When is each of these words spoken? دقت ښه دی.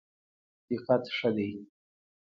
دقت 0.69 1.03
ښه 1.17 1.29
دی. 1.35 1.49